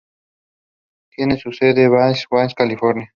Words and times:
Tiene 1.15 1.37
su 1.37 1.51
sede 1.51 1.83
en 1.83 1.91
Grass 1.91 2.25
Valley, 2.31 2.55
California. 2.55 3.07